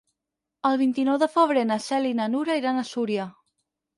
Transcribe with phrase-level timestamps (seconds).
[0.69, 3.29] El vint-i-nou de febrer na Cel i na Nura iran a Súria.